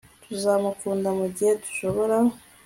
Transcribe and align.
tuzamukunda 0.23 1.09
mugihe 1.17 1.51
dushobora 1.63 2.17